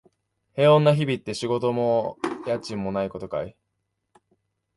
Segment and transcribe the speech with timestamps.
[0.55, 2.17] 平穏な日々って、仕事も
[2.47, 3.55] 家賃もないことかい？